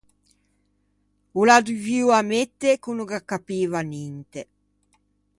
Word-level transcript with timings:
O 1.39 1.41
l’à 1.47 1.57
dovuo 1.65 2.11
ammette 2.19 2.69
ch’o 2.81 2.91
no 2.95 3.03
gh’accapiva 3.09 3.79
ninte. 3.91 4.41